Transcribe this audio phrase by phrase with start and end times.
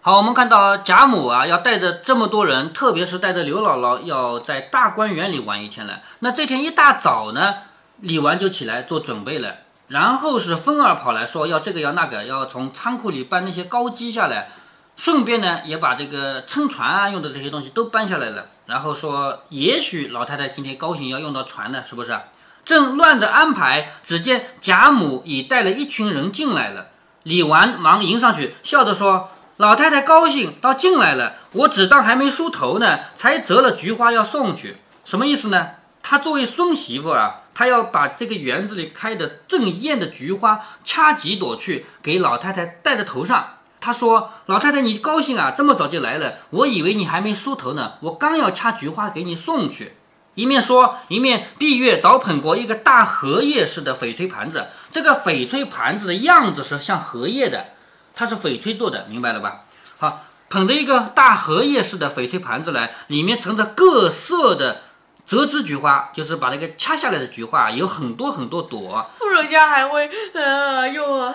[0.00, 6.02] 好，我们看到贾母啊，要带着这么多人，特别是带着刘姥姥，要在大观园里玩一天了。
[6.20, 7.56] 那这天一大早呢，
[8.00, 9.56] 李纨就起来做准备了，
[9.88, 14.50] 然后是凤儿跑来说要这个要那个，要从仓库里搬那些高机下来，
[14.96, 18.46] 顺便呢也把这个撑船啊用的这些东西都搬下来了。
[18.66, 22.16] 然后说，也许老太太今天高兴要用到船呢，是不是？
[22.64, 26.86] 正乱着安排，只见贾母已带了一群人进来了。
[27.24, 29.30] 李纨忙迎上去，笑着说。
[29.58, 34.76] 老太太高兴到进来了，我只当还没梳头呢，才折了菊花要送去。
[35.04, 35.70] 什么意思呢？
[36.00, 43.54] 她作为孙媳妇啊，她要把这个园子里开的正艳的菊花掐几朵去给老太太戴在头上。
[43.80, 49.94] 她说：“老太太你高兴啊，这么早就来了，我以为你还没梳头呢，我刚要掐菊花给你送去。”
[50.36, 57.70] 一面说，一面碧月早捧过一个大荷叶似的翡翠盘子，这个翡翠盘子的样子是像荷叶的。
[58.18, 59.62] 它是翡翠做的，明白了吧？
[59.96, 64.80] 好，捧着一个大荷叶似的翡翠盘子来，里面盛着各色的
[65.24, 69.08] 折枝菊花，就是把那个掐下来的菊花有很多很多朵。
[69.16, 71.32] 富人家还会呃用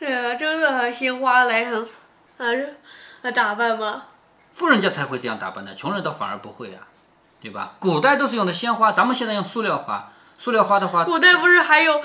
[0.00, 1.64] 呃真的鲜花来
[2.38, 4.02] 呃打扮吗？
[4.54, 6.82] 富人家才会这样打扮的，穷人倒反而不会啊，
[7.40, 7.74] 对吧？
[7.78, 10.10] 古代都是用的鲜花，咱们现在用塑料花。
[10.42, 12.02] 塑料花的话，古代不是还有，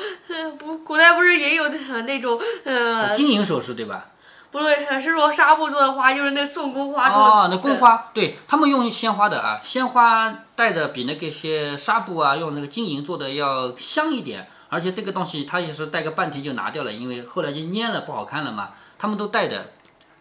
[0.59, 4.05] 不，古代不是也有那那种，呃，金银首饰对吧？
[4.52, 7.09] 不对，是说纱布做的花，就是那宋宫花。
[7.09, 18.69] 哦，那宫花，对他们用鲜花的啊，鲜花戴的比那个些纱布啊，用那个金银做的要香一点，而且这个东西它也是戴个半天就拿掉了，因为后来就蔫了，不好看了嘛。
[18.99, 19.71] 他们都戴的，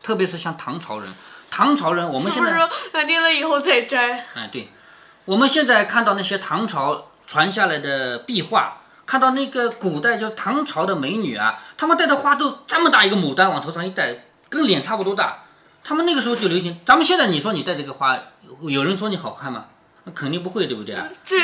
[0.02, 1.12] 特别是像唐朝人，
[1.50, 4.24] 唐朝人我们现在是不是蔫了以后再摘？
[4.34, 4.70] 哎，对，
[5.26, 7.05] 我们现在看到那些唐朝。
[7.26, 15.44] 传下来的壁画，看到那个古代就唐朝的美女啊，她们戴的花都这么大一个牡丹往头上一戴，跟脸差不多大。
[15.84, 18.18] 他们那个时候就流行，咱们现在你说你戴这个花，
[18.62, 19.66] 有人说你好看吗？
[20.04, 20.96] 那肯定不会，对不对？
[21.24, 21.36] 这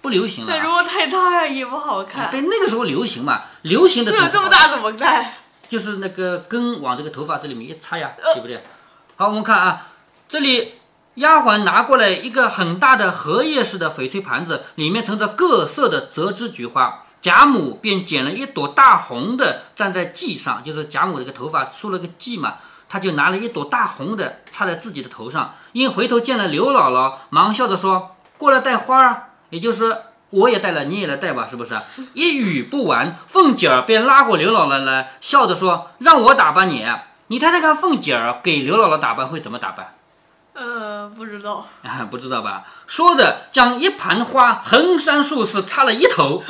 [0.00, 0.58] 不流行了。
[0.60, 2.30] 如果太大也不好看。
[2.30, 4.12] 对，那个时候流行嘛，流行的。
[4.12, 5.38] 有这么大怎么戴？
[5.68, 8.62] 就是那个根往这个头发这里面一插呀，对不对？
[9.16, 9.88] 好，我们看啊，
[10.28, 10.74] 这里。
[11.16, 17.04] 丫鬟拿过来一个很大的荷叶似的翡翠盘子，里面盛着各色的折枝菊花。
[17.20, 22.54] 贾母便捡了一朵大红的，站在髻上，就是贾母这个头发梳了个髻嘛，
[22.88, 25.54] 她就拿了一朵大红的插在自己的头上。
[25.72, 29.96] 因回头见了刘姥姥，忙笑着说：“过来带花儿，也就是
[30.30, 31.78] 我也带了，你也来带吧，是不是？”
[32.14, 36.84] 一语不完，凤姐儿便拉过刘姥姥来，笑着说：“让我打扮你，
[37.28, 39.94] 你猜猜看，凤姐儿给刘姥姥打扮会怎么打扮？”
[40.54, 42.64] 呃，不知道啊，不知道吧？
[42.86, 46.42] 说着，将一盘花横三竖四插了一头，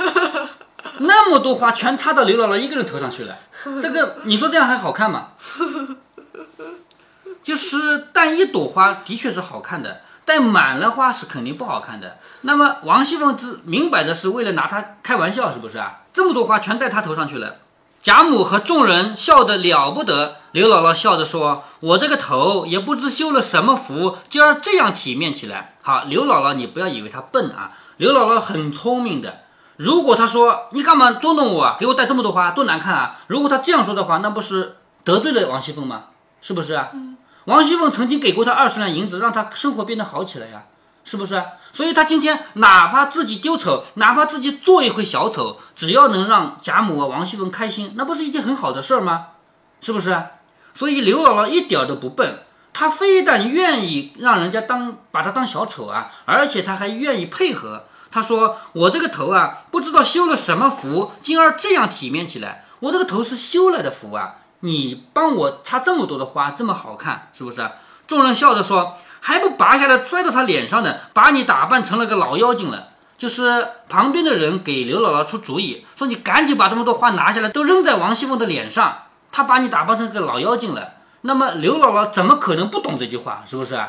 [0.98, 3.36] 那么多花全插到刘姥姥一个人头上去了。
[3.80, 5.28] 这个，你说这样还好看吗？
[7.42, 12.18] 就是但一朵花的确是好看的，但满了花是肯定不好看的。
[12.42, 16.00] 那么王熙凤是明摆着是为了拿她开玩笑，是不是啊？
[16.12, 17.56] 这么多花全戴她头上去了。
[18.02, 29.42] 贾母和众人笑得了不得，刘姥姥笑着说：“我这个头也不知修了什么福，今儿这样体面起来。”好，刘姥姥，你不要以为她笨啊，刘姥姥很聪明的。
[29.76, 33.20] 如果她说你干嘛捉弄我，给我带这么多花，多难看啊！
[33.28, 36.06] 如果她这样说的话，那不是得罪了王熙凤吗？
[36.40, 36.90] 是不是啊？
[37.44, 40.64] 王熙凤曾经给过她二十两银子，让她生活变得好起来呀。
[41.04, 41.42] 是不是？
[41.74, 49.28] 所以他今天哪怕自己丢丑，哪怕自己做一回小丑，只要能让贾母啊、王熙凤开心，那不是一件很好的事儿吗？
[49.80, 50.22] 是不是？
[50.74, 52.40] 所以刘姥姥一点都不笨，
[52.74, 57.84] 她非但愿意让人家当把她当小丑啊，而且她还愿意配合。
[58.10, 62.66] 她说：“我这个头啊，不知道修了什么福，今儿这样体面起来。
[62.80, 64.34] 我这个头是修来的福啊！
[64.60, 67.66] 你帮我插这么多的花，这么好看，是不是？”
[68.06, 68.98] 众人笑着说。
[69.24, 72.88] 还不拔下来摔到他脸上呢，把你打扮成了个老妖精了。
[73.16, 79.04] 就是旁边的人给刘姥姥出主意，说你赶紧把这么多花拿下来，都扔在王熙凤的脸上。
[79.30, 80.94] 他把你打扮成个老妖精了。
[81.20, 83.44] 那么刘姥姥怎么可能不懂这句话？
[83.46, 83.80] 是不是？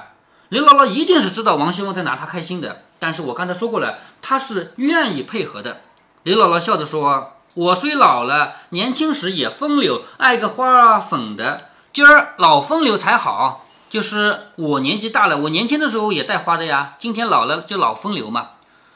[0.50, 2.84] 刘姥姥一定是知道王熙凤在拿她开心的。
[3.00, 5.82] 但是我刚才说过了，她是愿意配合的。
[6.22, 11.70] 刘姥姥笑着说：“我虽老了，年轻时也风流，爱个花儿粉的。
[11.92, 16.96] 今儿老风流才好。”就是我年纪大了，我年轻的时候也带花的呀。
[16.98, 18.48] 今天老了就老风流嘛。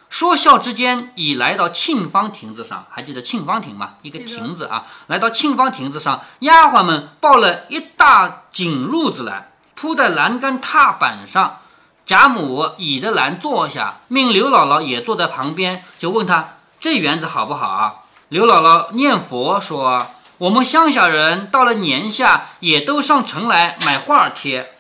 [0.10, 3.92] 说笑之间，已来到沁芳亭子上，还记得沁芳亭吗？
[4.02, 11.60] 一个亭子啊，来到沁芳亭子上，丫鬟们抱了一大锦褥子来，铺在栏杆踏板上。
[12.08, 18.08] 贾母倚着栏坐下，命刘姥姥也坐在旁边，就问她这园子好不好？
[18.30, 20.08] 刘姥姥念佛说
[20.40, 24.72] ：“我们乡下人到了年下也都上城来买画贴。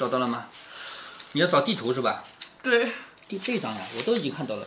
[0.00, 0.46] 找到了吗？
[1.32, 2.24] 你要找地图是吧？
[2.62, 2.90] 对，
[3.28, 4.66] 第这张呀，我都已经看到了。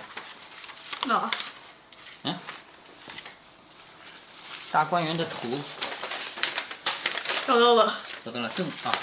[1.05, 1.27] 哪？
[4.71, 5.59] 大观园的图
[7.47, 7.95] 找到了。
[8.23, 8.93] 找到了，正啊。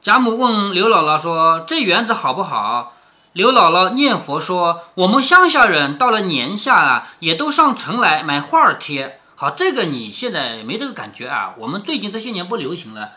[0.00, 2.96] 贾母问刘姥姥说：“这园子好不好？”
[3.34, 9.20] 刘姥姥念佛说：“我们乡下人到了年下啊，也都上城来买画儿贴。
[9.34, 11.54] 好，这个你现在没这个感觉啊。
[11.58, 13.14] 我们最近这些年不流行了。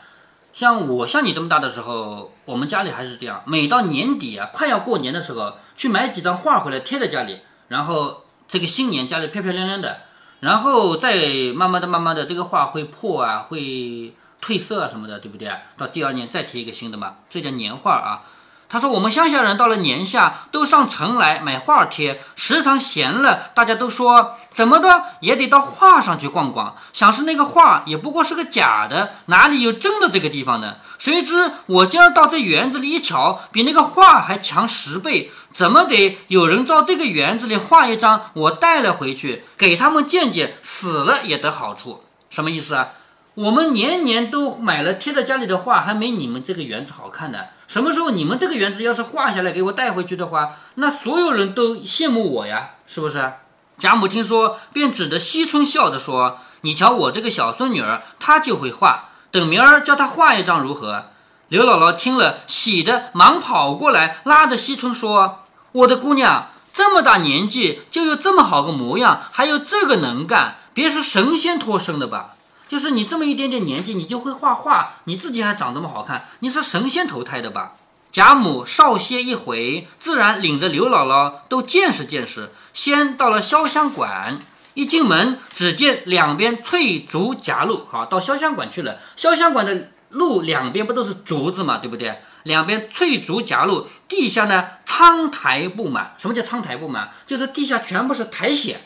[0.54, 7.40] 像我像你这么大的时候，我们家里还是这样，每到年底啊，快要过年的时候，去买几张画回来贴在家里，
[7.70, 10.02] 然后这个新年家里漂漂亮亮的，
[10.42, 15.50] 然后再慢慢的、慢慢的，这个画会破啊，会褪色啊什么的，对不对？
[15.78, 18.24] 到第二年再贴一个新的嘛，这叫年画啊。
[18.72, 26.74] 他说：“我们乡下人到了年下，都上城来买画贴，时常闲了，大家都说怎么的也得到画上去逛逛。
[26.94, 30.76] 想是那个画也不过是个假的，哪里有真的这个地方呢？
[30.98, 35.30] 谁知我今儿到这园子里一瞧，比那个画还强十倍。
[35.52, 42.06] 怎么得有人照这个园子里画一张，我带了回去，给他们见见，死了也得好处。
[42.30, 42.92] 什么意思啊？
[43.34, 47.40] 我们年年都买了贴在家里的画，还没你们这个园子好看呢。
[47.72, 53.32] 什么时候你们这个园子要是画下来给我带回去的话，那所有人都羡慕我呀，是不是？
[53.78, 61.06] 贾母听说，便指着惜春笑着说：“你瞧我这个小孙女儿，她就会画，等明儿教她画一张如何？”
[61.48, 72.32] 刘姥姥听了，喜得忙跑过来，拉着惜春说：“我的姑娘，这么大年纪就有这么好个模样，还有这个能干，别是神仙托生的吧？”
[72.72, 77.74] 就是你这么一点点年纪，你就会画画，你自己还长这么好看，你是神仙投胎的吧？
[78.14, 82.50] 贾母少歇一回，自然领着刘姥姥都见识见识。
[82.74, 84.40] 先到了潇湘馆，
[84.74, 89.00] 一进门，只见两边翠竹夹路，好，到潇湘馆去了。
[89.18, 92.20] 潇湘馆的路两边不都是竹子嘛，对不对？
[92.44, 96.16] 两边翠竹夹路，地下呢苍苔布满。
[96.18, 97.10] 什么叫苍苔布满？
[97.28, 98.78] 就是地下全部是苔藓。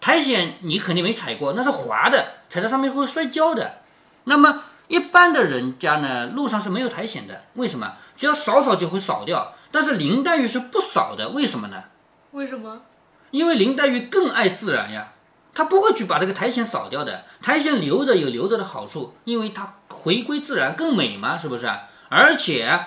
[0.00, 3.78] 苔藓你肯定没踩过，那是滑的，踩在上面会摔跤的。
[4.24, 7.94] 那么一般的人家呢，路上是没有苔藓的，为什么？
[8.16, 9.54] 只要扫扫就会扫掉。
[9.70, 11.84] 但是林黛玉是不扫的，为什么呢？
[12.32, 12.82] 为什么？
[13.30, 15.12] 因为林黛玉更爱自然呀，
[15.52, 17.24] 她不会去把这个苔藓扫掉的。
[17.42, 21.70] 苔藓留着有留着的好处，因为它回归自然更美嘛，是不是？
[22.08, 22.86] 而且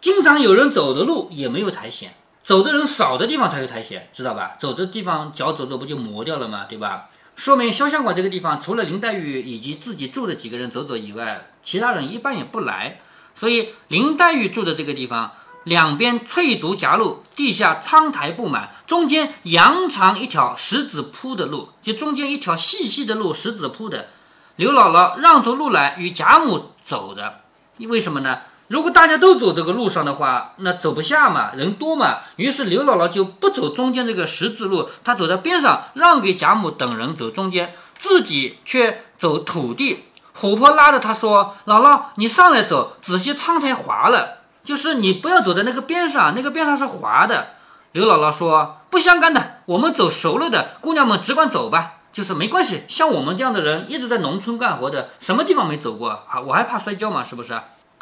[0.00, 2.10] 经常有人走的路也没有苔藓。
[2.44, 4.54] 走的人少的地方才有苔藓，知道吧？
[4.60, 6.66] 走的地方脚走走不就磨掉了吗？
[6.68, 7.08] 对吧？
[7.36, 13.00] 说明潇湘馆这个地方除了林黛玉以及自己住的几个人走走以外，其他人一般也不来。
[13.34, 15.32] 所以林黛玉住的这个地方，
[15.64, 24.08] 两边翠竹夹路，地下苍苔布满，中间扬长一条石子铺的路，就中间一条细细的路，石子铺的。
[24.56, 27.40] 刘姥姥让出路来与贾母走着，
[27.78, 28.42] 为什么呢？
[28.74, 32.22] 如果大家都走这个路上的话，那走不下嘛，人多嘛。
[32.34, 40.06] 于是刘姥姥就不走中间这个十字路，她走在边上，让给贾母等人走中间，自己却走土地。
[40.36, 47.50] 琥珀拉着她说：“姥姥，你上来走，仔细窗台滑了，就是你不要走在那个边上，那个边上是滑的。”
[47.94, 52.82] 刘姥姥说：“不相干的，我们走熟了的，姑娘们只管走吧，就是没关系。
[52.88, 56.40] 像我们这样的人，一直在农村干活的，什么地方没走过啊？
[56.44, 57.54] 我还怕摔跤嘛，是不是？”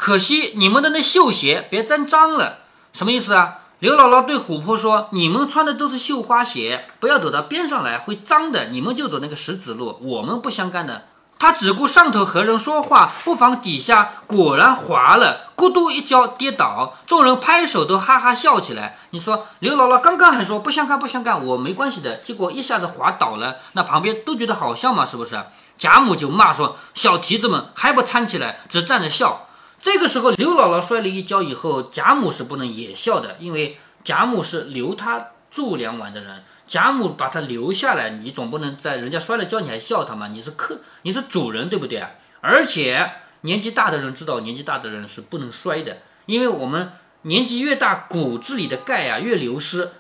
[0.04, 2.58] 可惜你们的那绣鞋别沾脏了，
[2.93, 3.58] 什么意思啊？
[3.79, 8.65] 刘姥姥对琥珀说：“你们穿的都是绣花鞋，不要走到边上来，会脏的。
[8.70, 11.05] 你们就走那个石子路，我们不相干的。”
[11.38, 18.98] 他只顾上头和人说话，不妨底下果然滑了，咕嘟一跤跌倒，众人拍手都哈哈笑起来。
[19.10, 25.41] 你说刘姥姥刚刚还说不相干不相干，我没关系的，结果一下子滑倒了，那旁边都觉得好笑嘛，是不是？
[25.79, 29.46] 贾母就骂说：“小蹄子们还不搀起来，只站着笑。”
[29.82, 40.29] 这个时候，刘姥姥摔了一跤以后，贾母是不能也笑的，因为贾母是留她住两晚的人，贾母把她留下来，你总不能在人家摔了跤你还笑她嘛？
[40.29, 42.12] 你是客，你是主人，对不对啊？
[42.41, 43.10] 而且
[43.41, 49.91] 年纪大的人知道，年纪大的人是不能摔的，因为我们年纪越大，骨子里的钙啊越流失，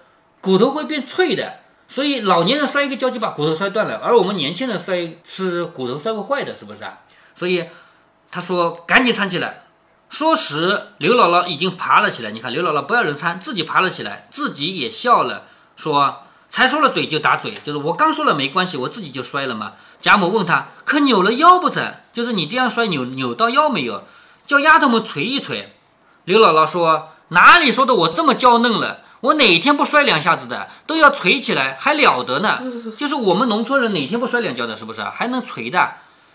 [0.40, 1.54] 骨头会变脆的，
[1.88, 7.00] 所以老年人摔一个跤就把骨头摔断了，而我们年轻人摔是骨头摔不坏的，是不是啊？
[7.34, 7.64] 所以
[8.30, 9.61] 他说赶紧搀起来。
[10.12, 12.30] 说时，刘姥姥已经爬了起来。
[12.30, 21.94] 你看，刘姥姥不要人搀，自己爬了起来，自己也笑了，说：“才说了嘴就打嘴，就是我刚说了没关系，我自己就摔了嘛。”贾母问他：“可扭了腰不成？
[22.12, 24.04] 就是你这样摔扭扭到腰没有？
[24.46, 25.72] 叫丫头们捶一捶。”
[26.24, 28.98] 刘姥姥说：“哪里说的我这么娇嫩了？
[29.20, 32.60] 我哪天不摔两下子的，都要捶起来，还了得呢？
[32.98, 35.00] 就是我们农村人哪天不摔两跤的，是不是？
[35.02, 35.92] 还能捶的。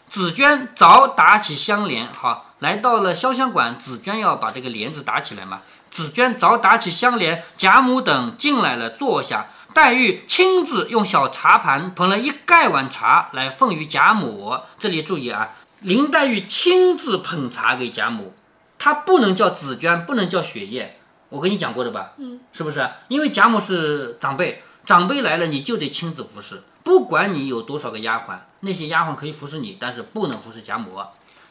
[0.10, 5.62] 紫娟早打起香帘，好，来到了潇湘馆，紫娟要把这个帘子打起来嘛。
[5.92, 9.48] 紫娟早打起香帘，贾母等进来了，坐下。
[9.74, 14.58] 黛玉亲自用小茶盘捧了一盖碗茶来奉于贾母。
[14.80, 18.34] 这里注意啊，林黛玉亲自捧茶给贾母，
[18.80, 20.96] 她不能叫紫娟，不能叫雪雁。
[21.30, 22.14] 我跟你讲过的吧？
[22.18, 22.90] 嗯，是不是？
[23.08, 30.98] 因为贾母是长辈，长辈来了你就得亲自服侍，不管你有多少个丫鬟，那些丫鬟可以服侍你，但是不能服侍贾母。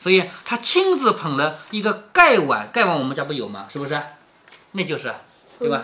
[0.06, 3.64] 所以他亲自捧了一个盖碗，盖碗我们家不有吗？
[3.68, 4.00] 是不是？
[4.70, 5.12] 那就是，
[5.58, 5.82] 对吧？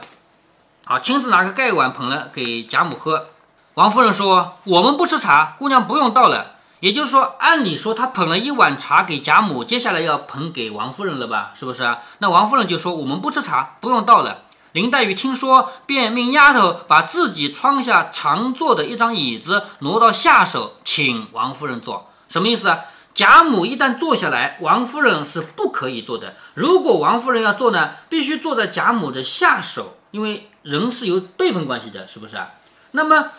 [0.85, 3.31] 好，亲自拿个盖碗捧了给贾母喝。
[3.75, 11.51] 王夫人说：“我们不吃茶，姑娘不用倒了。”也就是说，按理说他捧了一碗茶给贾母，接下来要捧给王夫人了吧？
[11.57, 11.97] 是不是？
[12.19, 22.09] 那王夫人就说：“我们不吃茶，不用倒了。”林黛玉听说，便命丫头把自己窗下常坐的一张椅子挪到下手，请王夫人坐。
[22.29, 22.83] 什么意思啊？
[23.15, 26.35] 贾母一旦坐下来，王夫人是不可以坐的。
[26.55, 32.53] 如果王夫人要坐呢，必须坐在贾母的下手，因为人是有辈分关系的，是不是啊？
[32.93, 33.31] 那么。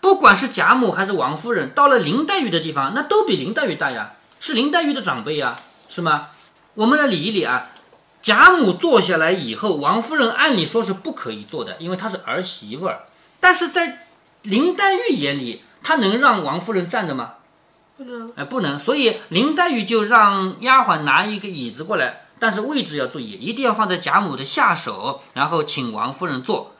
[0.00, 6.28] 不管是贾母还是王夫人，到了林黛玉的地方，那都比林黛玉大呀，是林黛玉的长辈呀，是吗？
[6.74, 7.70] 我们来理一理啊。
[8.22, 13.04] 贾母坐下来以后，王夫人按理说是不可以坐的，因为她是儿媳妇儿。
[13.40, 14.06] 但是在
[14.42, 17.36] 林黛玉眼里，她能让王夫人站着吗？
[18.36, 18.78] 哎，不能。
[18.78, 26.72] 所以林黛玉就让丫鬟拿一个椅子过来，但是位置要注意，一定要放在贾母的下手，然后请王夫人坐。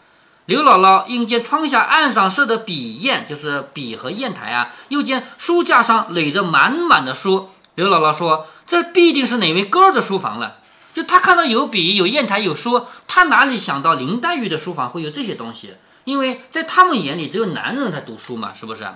[0.46, 10.58] 刘姥姥因见窗下案上设的笔砚，就是笔和砚台啊，又见书架上垒着满满的书，刘姥姥说：“这必定是哪位哥儿的书房了。”
[10.92, 15.74] 就她看到有笔、有砚台、有书，她哪里想到林黛玉的书房会有这些东西？
[16.04, 18.86] 因为在他们眼里，只有男人才读书嘛，是不是？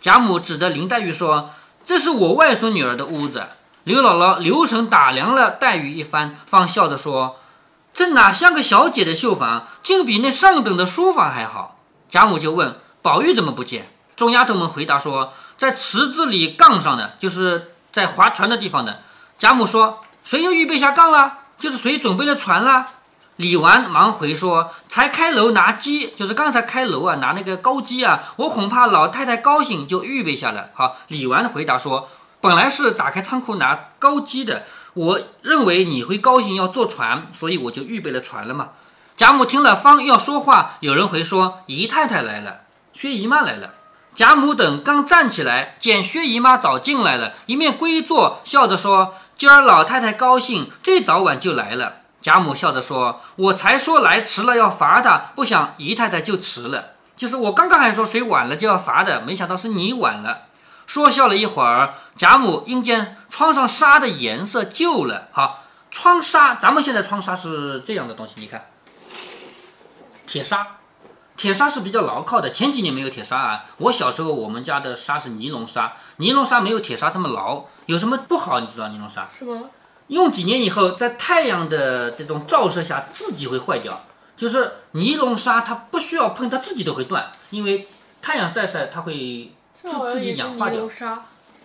[0.00, 1.50] 贾母指着林黛玉说
[1.84, 3.46] ：“这是我外孙女儿的屋子。”
[3.84, 7.36] 刘姥姥留神打量了黛玉一番，方笑着说。
[7.94, 11.78] 这哪像个小姐的绣房，竟比那上等的书房还好。
[12.10, 13.90] 贾母就问宝玉怎么不见？
[14.16, 19.02] 众丫头们回答说，在池子里杠上的，就是在划船的地方的。
[19.38, 21.38] 贾母说，谁又预备下杠了？
[21.58, 22.88] 就是谁准备了船了？
[23.36, 30.70] 李纨忙回说，才开楼拿鸡，就是刚才开楼啊，拿那个高鸡啊，我恐怕老太太高兴，就预备下了。
[30.72, 32.08] 好，李纨回答说，
[32.40, 34.64] 本来是打开仓库拿高鸡的。
[34.94, 38.70] 我认为你会高兴，要坐船，所以我就预备了船了嘛。
[39.18, 42.60] 贾母听了，方要说话，有人回说姨太太来了，
[42.94, 43.74] 薛姨妈来了。
[44.14, 56.94] 贾母等刚站起来，见薛姨妈早进来了，一面归坐，笑着说：“今儿老太太高兴，这早晚就来了。”贾母笑着说：“我才说来迟了要罚的，不想姨太太就迟了。
[57.16, 60.48] 就是我刚刚还说谁晚了就要罚的，没想到是你晚了。”
[60.88, 68.64] 说笑了一会儿，贾母因见窗上纱的颜色旧了，好，窗纱，咱们现在窗纱是这样的东西，你看，
[70.26, 70.66] 铁纱，
[71.36, 72.50] 铁纱是比较牢靠的。
[72.50, 77.66] 前几年没有铁纱啊，我小时候我们家的纱是尼龙纱，尼龙纱没有铁纱这么牢。
[77.86, 78.58] 有什么不好？
[78.58, 79.28] 你知道尼龙纱？
[79.38, 79.62] 是吗？
[80.08, 84.04] 用几年以后，在太阳的这种照射下，自己会坏掉。
[84.36, 87.88] 就是尼龙纱，它不需要碰，它自己都会断，因为
[88.20, 89.52] 太阳再晒，它会。
[89.82, 90.88] 自自己氧化掉，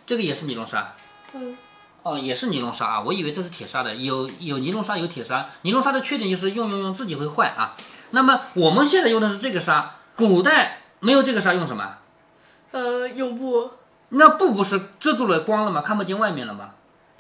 [0.06, 0.94] 这个也是尼龙纱。
[1.34, 1.58] 嗯，
[2.04, 3.96] 哦，也是尼龙纱啊，我以为这是铁纱的。
[3.96, 5.50] 有有尼龙纱，有铁纱。
[5.64, 7.74] 尼龙纱的缺点就是用用用自己会坏啊。
[8.12, 11.96] 那么我们现在用的是这个纱，古代没有这个纱用什么？
[12.72, 13.72] 呃，用布。
[14.10, 15.82] 那布不是遮住了光了吗？
[15.82, 16.72] 看不见外面了吗？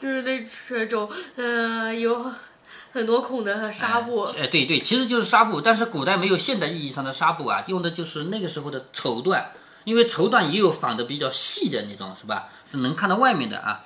[0.01, 2.25] 就是那种呃有
[2.93, 4.23] 很多孔的纱布。
[4.23, 9.43] 哎，对对，其实就是纱布，但是古代没有现代意义上的纱布啊，用的就是那个时候的绸缎。
[9.83, 12.49] 因为绸缎也有纺的比较细的那种，是吧？
[12.69, 13.81] 是能看到外面的啊。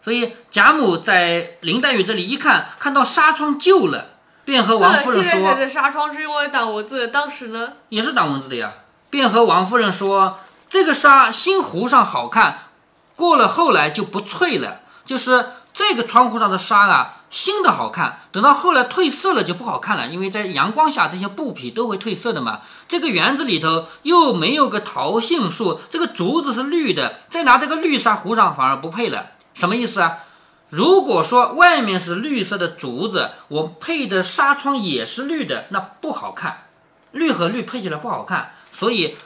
[0.00, 4.10] 所以贾母在林黛玉这里一看，看到纱窗旧了，
[4.44, 8.74] 便和王夫人说：“现在的纱窗是用来挡蚊子，当时呢也是挡蚊子的呀。”
[9.10, 10.38] 便和王夫人说
[10.70, 12.68] ：“这个纱新糊上好看，
[13.16, 14.82] 过了后来就不脆了。
[15.04, 22.62] 就是这个窗户上的纱啊。”新的好看，等到后来褪色了就不好看了，因为在阳光下这些布匹都会褪色的嘛。
[22.88, 29.26] 这个园子里头又没有个桃杏树，这个竹子是绿的，再拿这个绿纱糊上反而不配了。
[29.54, 30.18] 什么意思啊？
[30.70, 36.64] 如果说外面是绿色的竹子，我配的纱窗也是绿的，那不好看，
[37.12, 38.54] 绿和绿配起来不好看。
[38.72, 39.16] 所以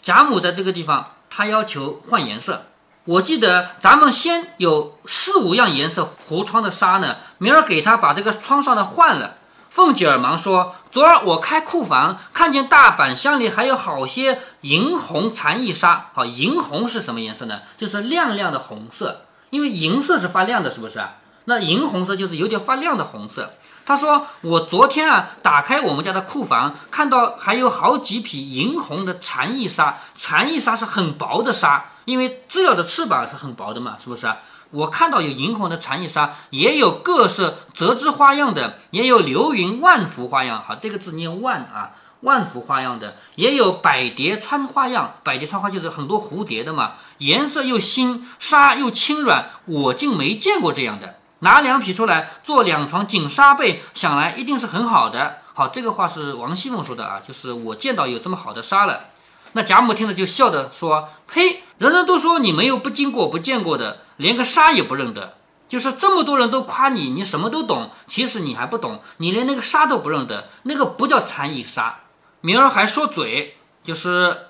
[0.00, 2.64] 贾母在这个地方，她要求换颜色。
[3.10, 9.34] 我记得咱们先有四五样颜色糊窗的纱呢，明儿给他把这个窗上的换了，
[9.68, 16.10] 凤姐儿忙说：“昨儿我开库房，看见大板箱里还有好些银红蚕翼纱。
[16.14, 17.62] 好，银红是什么颜色呢？
[17.76, 21.02] 就是亮亮的红色，因为银色是发亮的，是不是？
[21.46, 23.54] 那银红色就是有点发亮的红色。
[23.84, 29.98] 他说：我昨天啊，打开我们家的库房，看到还有好几匹银红的蝉翼纱。
[30.16, 34.38] 蝉翼纱是很薄的纱，因为知了的翅膀是很薄的嘛，是不是啊？”
[34.72, 40.62] 我看到有银红的蝉翼纱，也有各色折枝花样的，也有流云万幅花样。
[40.64, 41.90] 好，这个字念万啊，
[42.20, 45.14] 万幅花样的，也有百蝶穿花样。
[45.24, 51.16] 百蝶穿花就是很多蝴蝶的嘛，颜色又新，纱又轻软，我竟没见过这样的。
[51.40, 55.38] 拿两匹出来做两床锦纱被，想来一定是很好的。
[55.52, 59.06] 好，这个话是王熙凤说的啊，就是我见到有这么好的纱了。
[59.52, 61.64] 那贾母听了就笑着说：“呸！
[61.80, 65.32] 人人都说你没有不经过、不见过的。”连个沙也不认得，
[65.66, 72.00] 就是这么多人都夸你，你什么都懂，其实你还不懂，你连那个沙都不认得，那个不叫蚕翼沙。
[72.42, 74.48] 明儿还说嘴，就是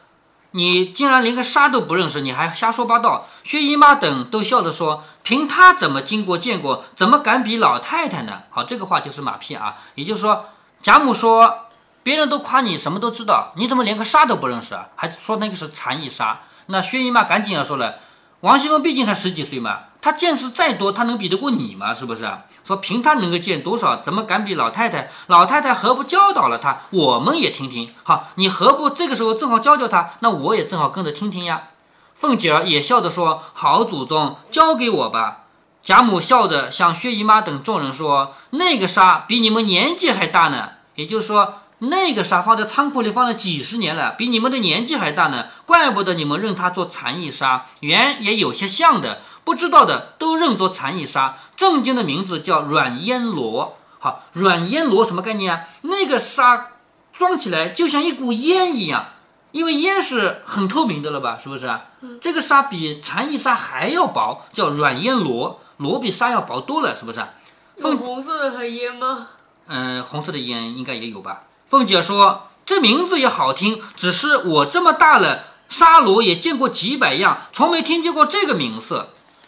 [0.50, 3.28] 你竟然连个沙都不认识，你还瞎说八道。
[3.44, 10.46] 薛姨妈等都笑着说：“凭他怎么经过见过，怎么敢比老太太呢？”好，这个话就是马屁啊，也就是说，
[10.82, 11.66] 贾母说
[12.02, 14.88] 别人都夸你什么都知道，你怎么连个沙都不认识啊？
[14.96, 16.40] 还说那个是蚕翼沙。
[16.70, 17.96] 那薛姨妈赶紧要说了。
[18.40, 21.92] 王熙凤毕竟才十几岁嘛，她见识再多，她能比得过你吗？
[21.92, 22.26] 是不是？
[22.64, 25.10] 说凭她能够见多少，怎么敢比老太太？
[25.26, 26.82] 老太太何不教导了她？
[26.90, 27.92] 我们也听听。
[28.02, 30.12] 好，你何不这个时候正好教教她？
[30.20, 31.64] 那我也正好跟着听听呀。
[32.14, 35.40] 凤姐儿也笑着说：“好祖宗，交给我吧。”
[35.84, 41.60] 贾母笑着向薛姨妈等众人说：“那个纱比你们年纪还大呢。”也就是说。
[41.80, 51.38] 那个沙放在仓库里放了几十年了，比你们的年纪还大呢，怪不得你们认它做蚕翼纱，原也有些像的，不知道的都认作蚕翼纱。
[51.56, 53.76] 正经的名字叫软烟罗。
[53.99, 55.68] 好，软烟罗什么概念啊？
[55.82, 56.68] 那个沙
[57.12, 59.06] 装起来就像一股烟一样，
[59.52, 61.38] 因为烟是很透明的了吧？
[61.42, 61.70] 是不是？
[62.20, 67.22] 这个沙比蝉翼沙还要薄，叫软烟罗，罗比沙要薄多了，是不是？
[67.78, 69.28] 粉红色的烟吗？
[69.66, 71.44] 嗯，红色的烟应该也有吧。
[71.70, 79.06] 凤姐说：“这名字也好听，只是我这么大了，沙罗也见过几百样，从没听见过这个名字。”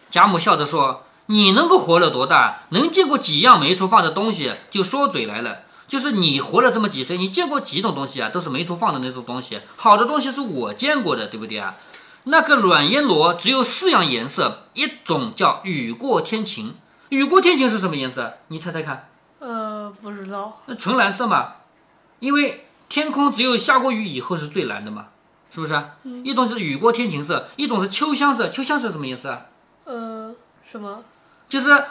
[0.09, 5.63] 贾母笑着说：“你能够活了多大，能见过几样没处放的东西，就说嘴来了。
[5.89, 8.29] 就是你活了这么几岁，你见过几种东西啊？
[8.29, 9.59] 都是没处放的那种东西。
[9.75, 11.75] 好的东西是我见过的，对不对啊？
[12.23, 16.77] 那个软烟罗只有四样颜色，一种叫雨过天晴。
[17.09, 18.35] 雨过天晴是什么颜色？
[18.47, 19.09] 你猜猜看。
[19.41, 20.61] 呃，不知道。
[20.67, 21.55] 那纯蓝色嘛。”
[22.23, 25.09] 因为天空只有下过雨以后是最蓝的嘛，
[25.51, 25.75] 是不是？
[26.23, 28.49] 一种是雨过天晴色，一种是秋香色。
[28.49, 29.47] 秋香色什么颜色啊？
[29.87, 30.33] 呃，
[30.71, 31.03] 什么？
[31.49, 31.85] 就是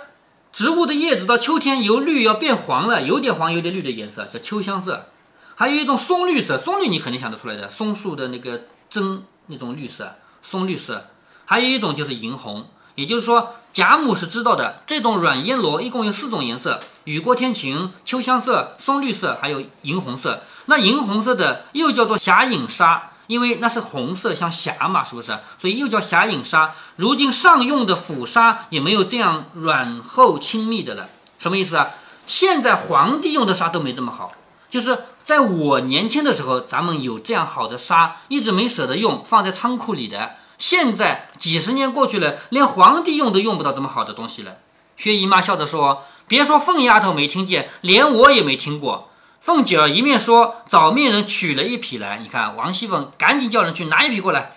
[0.54, 5.08] 植物的叶子到秋天由绿要变黄了，有点黄有点绿的颜色叫秋香色。
[5.56, 11.08] 还有一种松绿色，松绿你肯定想得出来的，松树的那个针那种绿色，松绿色。
[11.44, 13.56] 还有一种就是银红，也就是说。
[13.74, 20.44] 贾母是知道的，这种软烟罗一共有四种颜色：雨过天晴、秋香色、松绿色，还有银红色。
[20.66, 25.38] 那银红色的又叫做霞影纱，因为那是红色，像霞嘛，是不是？
[25.58, 26.74] 所以又叫霞影纱。
[26.98, 31.08] 如今上用的府纱也没有这样软厚亲密的了。
[31.40, 31.92] 什么意思啊？
[32.28, 34.34] 现在皇帝用的纱都没这么好。
[34.70, 40.32] 就是在我年轻的时候，咱们有这样好的纱，一直没舍得用，放在仓库里的。
[40.62, 44.58] 现在几十年过去了，连皇帝用都用不到这么好的东西了。
[44.96, 49.10] 薛姨妈笑着说：“别说凤丫头没听见，连我也没听过。”
[49.42, 52.20] 凤姐儿一面说，找命人取了一匹来。
[52.22, 54.52] 你看，王熙凤赶紧叫人去拿一匹过来。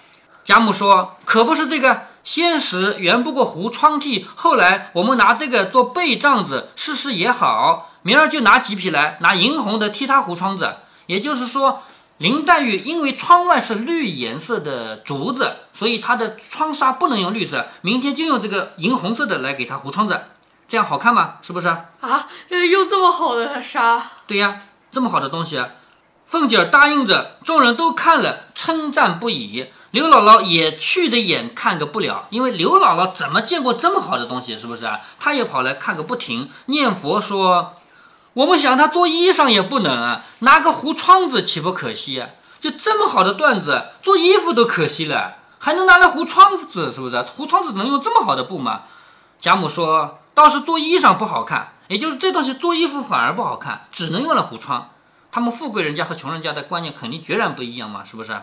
[0.45, 7.93] 贾母说：“可不是这个，先时原不过糊窗屉，后来我们拿这个做背帐子，试试也好。
[8.03, 10.77] 明儿就拿几匹来，拿银红的替他糊窗子。
[11.07, 11.83] 也就是说。”
[12.25, 17.67] 林黛玉因为窗外是绿颜色的竹子，所以她的窗纱不能用绿色。
[17.83, 20.19] 明天就用这个银红色的来给她糊窗子，
[20.67, 21.35] 这样好看吗？
[21.43, 22.27] 是不是啊？
[22.49, 24.11] 用这么好的纱？
[24.27, 25.63] 对呀，这么好的东西，
[26.25, 29.67] 凤姐儿答应着，众人都看了，称赞不已。
[29.91, 34.57] 刘姥姥也去的眼看个不了，因为刘姥姥怎么见过这么好的东西？
[34.57, 35.01] 是不是啊？
[35.21, 37.75] 她也跑来看个不停，念佛说。
[38.35, 42.31] 我们想他做衣裳也不能啊，拿个糊窗子岂不可惜啊？
[42.61, 47.21] 就这么好的缎子，做衣服都可惜了，还能拿来糊窗子，是不是？
[47.23, 48.83] 糊窗子能用这么好的布吗？
[49.41, 54.91] 贾母说，倒是做衣裳不好看，也就是这东西做衣服反而不好看，只能用来糊窗。
[55.31, 58.41] 他们富贵人家和穷人家的观念肯定决然不一样嘛，是不是？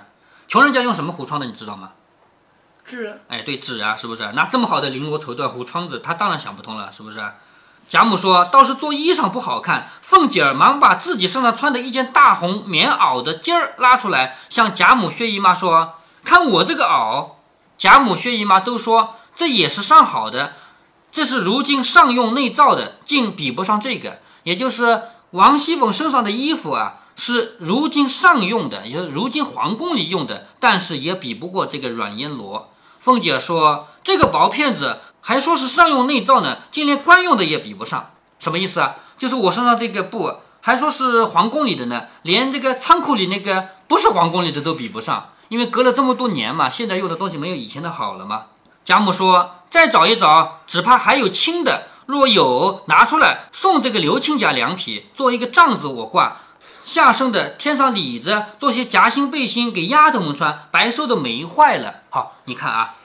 [0.47, 1.91] 穷人家用什么糊窗的，你知道吗？
[2.85, 3.19] 纸。
[3.27, 4.31] 哎，对，纸啊，是不是？
[4.33, 7.19] 拿这么好的绫罗绸缎糊窗子，他当然想不通了，是不是？
[7.91, 17.31] 贾母说：“倒是做衣裳不好看。”凤姐儿忙把自己身上穿的一件大红棉袄的襟儿拉出来，向贾母、薛姨妈说：“看我这个袄。”
[17.77, 20.53] 贾母、薛姨妈都说：“这也是上好的，
[21.11, 25.01] 这是如今上用内造的，竟比不上这个。”也就是
[25.31, 32.71] 王熙凤身上的衣服啊，是如今上用的，也是如今皇宫里用的，但是也比不过这个软烟罗。
[33.01, 38.95] 凤姐说：“这个薄片子。”还说是上用内造呢，竟连官用的也比不上，什么意思啊？
[39.17, 48.45] 就是我身上这个布，还说是皇宫里的呢，连这个仓库里那个不是皇宫里的都比不上，因为隔了这么多年嘛，现在用的东西没有以前的好了嘛。
[48.83, 56.37] 贾母说：“再找一找，只怕还有轻的，若有拿出来送这个刘亲家两匹，做一个帐子我挂，
[56.83, 61.97] 下身的添上里子，做些夹心背心给丫头们穿，白瘦的没坏了。
[62.09, 62.95] 好，你看啊，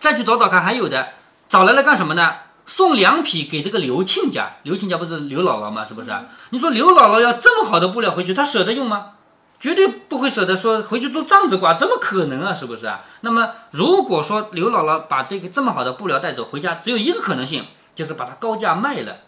[0.00, 1.08] 再去找找看，还有的。”
[1.54, 2.34] 找来了干什么呢？
[2.66, 5.84] 送两匹给这个刘亲家，刘亲家不是刘姥姥吗？
[5.84, 6.10] 是不是？
[6.50, 9.12] 你说刘姥姥要这么好的布料回去，她舍得用吗？
[9.60, 12.52] 绝对不会舍得说回去做帐子挂，怎么可能啊？
[12.52, 13.04] 是不是啊？
[13.20, 17.64] 那么如果说刘姥姥把这个这么好的布料带走回家，只有一个可能性，
[17.94, 19.18] 就是把它高价卖了，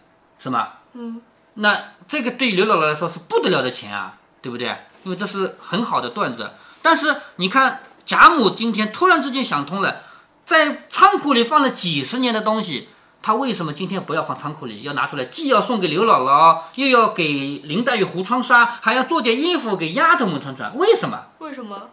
[0.41, 0.71] 是吗？
[0.95, 1.23] 嗯。
[1.55, 4.67] 那这个对刘姥姥来说是不得了的钱啊，对不对？
[5.05, 6.51] 因为这是很好的段子。
[6.83, 9.99] 但是你看贾母今天突然之间想通了。
[10.47, 12.89] 在仓库里放了几十年的东西，
[13.21, 15.25] 他为什么今天不要放仓库里，要拿出来？
[15.25, 20.77] 既要送给刘姥姥，又要给林黛玉糊窗纱，还要做点衣服给丫头们穿穿。
[20.79, 21.25] 为什么？
[21.39, 21.91] 为什么？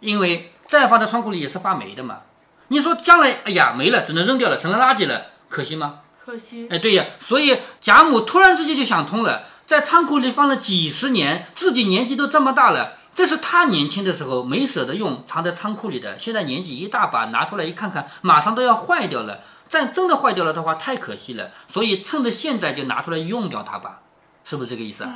[0.00, 2.18] 因为再放在仓库里也是发霉的嘛。
[2.68, 6.00] 你说将来，哎呀，没了，只能扔掉了，成了垃圾了，可惜吗？
[6.22, 6.68] 可惜。
[6.70, 12.98] 哎，对呀，所以贾母突然之间就想通了，在仓库里放了几十年，自己年纪都这么大了。
[13.14, 16.18] 这是他年轻的时候没舍得用，藏在仓库里的。
[16.18, 19.40] 现在年纪一大把，拿出来一看看，马上都要坏掉了。
[19.70, 21.50] 但真的坏掉了的话，太可惜了。
[21.68, 24.00] 所以趁着现在就拿出来用掉它吧，
[24.44, 25.14] 是不是这个意思啊？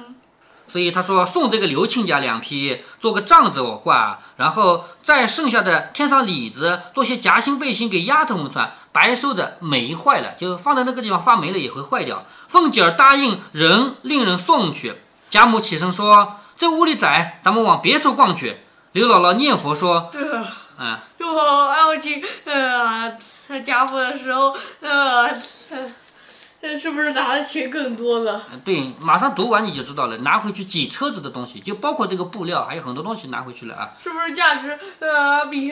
[0.70, 12.24] 所以他说送这个刘亲家两匹，做个帐子我挂，然后再剩下的添上里子，做些夹心背心给丫头们穿，白收着霉坏了，就放在那个地方发霉了也会坏掉。
[12.48, 14.94] 凤姐儿答应人令人送去。
[15.30, 16.37] 贾母起身说。
[16.58, 18.56] 这屋里窄，咱们往别处逛去。
[18.90, 20.10] 刘姥姥念佛说
[20.76, 23.16] ：“嗯，就要去呃
[23.64, 25.40] 家父的时候，呃，
[26.76, 30.18] 是不是拿的钱更多了？”对，马上读完你就知道了。
[30.18, 33.92] 拿回去几车子的东西，就包括这个布料，还有很多东西拿回去了啊。
[34.02, 35.70] 是不是价值呃比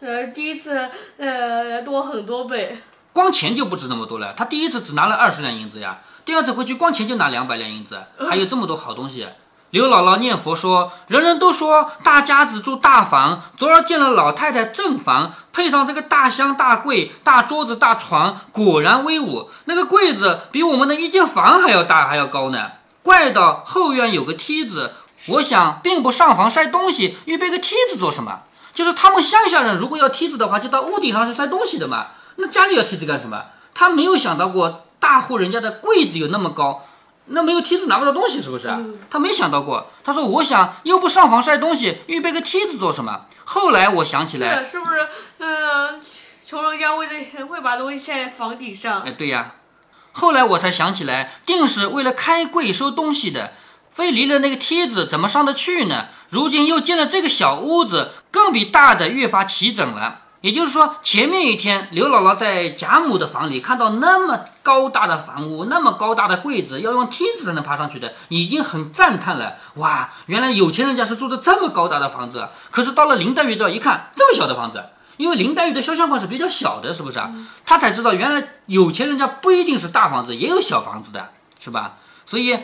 [0.00, 2.76] 呃第一次呃多很多倍？
[3.12, 4.34] 光钱就不止那么多了。
[4.36, 9.28] 他第一次只拿了二十两银子呀，第二次回去光钱就拿两百两银子，还有这么多好东西。
[9.70, 19.50] 刘姥姥念佛说：“人人都说大家子住大房，昨儿见了老太太正房，配上这个大箱大柜、大桌子大床，果然威武。
[19.64, 22.70] 那个柜子比我们的一间房还要大还要高呢。
[23.02, 24.94] 怪到后院有个梯子，
[25.26, 28.42] 我想并不上房晒东西，预备个梯子做什么？
[28.72, 32.06] 就是他们乡下人如果要梯子的话，就到屋顶上去晒东西的嘛。
[32.36, 33.42] 那家里要梯子干什么？
[33.74, 36.85] 他没有想到过大户人家的柜子有那么高。”
[37.26, 38.72] 那没有梯子拿不到东西，是不是？
[39.10, 39.90] 他没想到过。
[40.04, 45.08] 他说：“我想又不上房晒东西，预备个梯子做什么？”后来我想起来，是不是？
[45.38, 46.00] 嗯，
[46.46, 49.02] 穷人家为了会把东西晒在房顶上。
[49.02, 49.54] 哎，对呀。
[50.12, 53.52] 后来我才想起来，定是为了开柜收东西的，
[53.90, 56.06] 非离了那个梯子怎么上得去呢？
[56.30, 60.22] 如今又建了这个小屋子，更比大的越发齐整了。
[60.46, 69.56] 也就是说，前面一天，刘姥姥在贾母的房里看到那么高大的房屋，那么高大的柜子，要用梯子才能爬上去的，已经很赞叹了。
[69.74, 72.46] 哇，原来有钱人家是住的这么高大的房子。
[72.70, 74.84] 可是到了林黛玉这一看，这么小的房子，
[75.16, 77.32] 因为林黛玉的潇湘馆是比较小的，是不是啊？
[77.64, 81.94] 她才知道原来有钱人家不一定是大房子，也有小房子的，是吧？
[82.24, 82.56] 所以。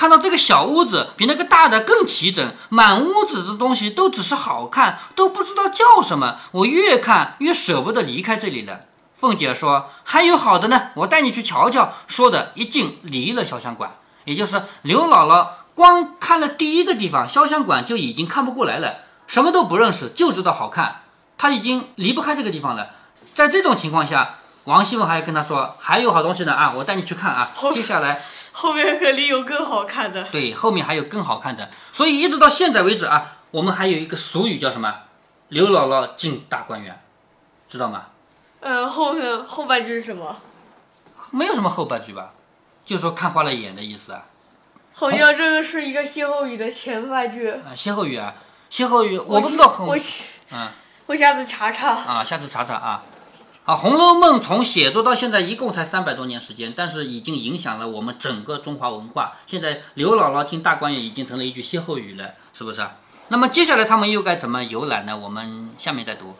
[0.00, 6.38] 看到这个小屋子比那个大的更齐整，满屋子的东西都只是好看，都不知道叫什么。
[6.52, 8.86] 我越看越舍不得离开这里了。
[9.18, 13.90] 凤姐说：“还有好的呢，我带你去瞧瞧。”说着一进离了潇湘馆，
[14.24, 21.02] 也就是刘姥姥光看了第一个地方潇湘馆就已经看不过来了，什么都不认识，就知道好看。
[21.36, 22.92] 她已经离不开这个地方了。
[23.34, 24.36] 在这种情况下。
[24.70, 30.22] 王熙凤还跟他说：“还有好东西呢啊，我带你去看啊。”接下来后面肯定有更好看的。
[30.30, 31.68] 对，后面还有更好看的。
[31.90, 34.94] 所以一直到现在为止啊，我们还有一个俗语叫什么
[35.50, 37.02] ？“刘姥姥进大观园”，
[37.68, 38.04] 知道吗？
[38.60, 40.36] 嗯，后面后半句是什么？
[41.32, 42.30] 没有什么后半句吧，
[42.84, 44.22] 就说看花了眼的意思啊。
[44.92, 47.50] 好像这个是一个歇后语的前半句。
[47.50, 48.34] 啊，歇后语啊，
[48.68, 49.66] 歇后语，我不知道。
[49.80, 49.98] 我，
[50.52, 50.68] 嗯，
[51.06, 51.88] 我下次查查。
[51.88, 53.02] 啊，下次查查啊。
[53.70, 59.34] 啊，《红楼梦》从写作到现在一共才三百多年时间，但是已经影响了我们整个中华文化。
[59.46, 62.96] 现在刘姥姥进大观园已经成了一句歇后语了，是不是啊？
[63.28, 65.16] 那么接下来他们又该怎么游览呢？
[65.16, 66.34] 我们下面再读。